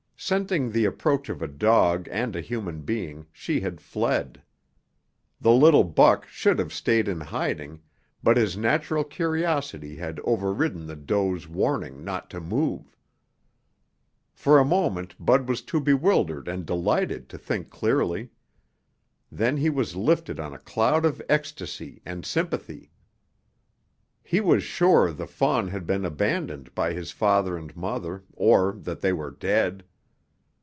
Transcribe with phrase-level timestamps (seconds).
[0.23, 4.39] Scenting the approach of a dog and a human being, she had fled.
[5.41, 7.81] The little buck should have stayed in hiding,
[8.21, 12.95] but his natural curiosity had overridden the doe's warning not to move.
[14.31, 18.29] For a moment Bud was too bewildered and delighted to think clearly.
[19.31, 22.91] Then he was lifted on a cloud of ecstasy and sympathy.
[24.21, 29.01] He was sure the fawn had been abandoned by his father and mother or that
[29.01, 29.83] they were dead.